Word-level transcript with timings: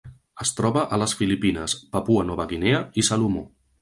Es 0.43 0.53
troba 0.59 0.85
a 0.95 0.99
les 1.01 1.13
Filipines, 1.19 1.75
Papua 1.97 2.25
Nova 2.31 2.47
Guinea 2.55 2.81
i 3.03 3.07
Salomó. 3.11 3.45